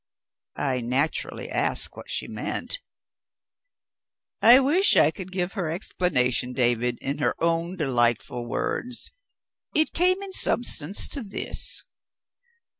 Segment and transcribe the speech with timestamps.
[0.57, 2.79] I naturally asked what she meant.
[4.41, 9.11] I wish I could give her explanation, David, in her own delightful words.
[9.75, 11.83] It came in substance to this.